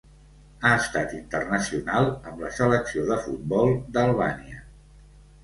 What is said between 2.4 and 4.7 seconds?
la Selecció de futbol d'Albània.